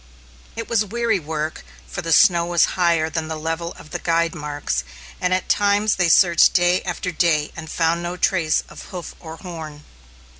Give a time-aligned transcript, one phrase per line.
[0.55, 4.33] It was weary work, for the snow was higher than the level of the guide
[4.33, 4.83] marks,
[5.21, 9.35] and at times they searched day after day and found no trace of hoof or
[9.35, 9.83] horn.